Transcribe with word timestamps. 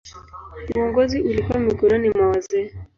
Uongozi 0.75 1.21
ulikuwa 1.21 1.59
mikononi 1.59 2.09
mwa 2.09 2.27
wazee. 2.27 2.71